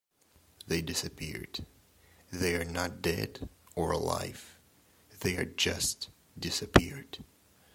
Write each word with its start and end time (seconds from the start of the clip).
"They 0.65 0.81
disappeared, 0.81 1.63
they 2.31 2.55
are 2.55 2.65
not 2.65 3.03
dead 3.03 3.47
or 3.75 3.91
alive, 3.91 4.57
they 5.19 5.37
are 5.37 5.45
just 5.45 6.09
disappeared". 6.39 7.23